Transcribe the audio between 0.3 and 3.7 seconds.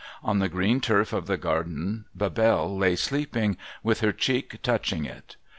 the green turf of the garden Bebelle lay sleeping,